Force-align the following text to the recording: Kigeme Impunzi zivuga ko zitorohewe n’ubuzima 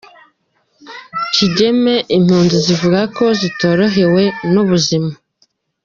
Kigeme 1.33 1.95
Impunzi 2.17 2.57
zivuga 2.65 3.01
ko 3.17 3.25
zitorohewe 3.39 4.23
n’ubuzima 4.51 5.11